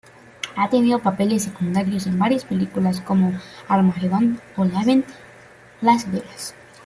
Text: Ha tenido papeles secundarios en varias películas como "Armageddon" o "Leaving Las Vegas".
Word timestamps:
Ha 0.55 0.67
tenido 0.67 0.97
papeles 1.03 1.43
secundarios 1.43 2.07
en 2.07 2.17
varias 2.17 2.43
películas 2.43 3.01
como 3.01 3.39
"Armageddon" 3.67 4.41
o 4.57 4.65
"Leaving 4.65 5.05
Las 5.81 6.11
Vegas". 6.11 6.55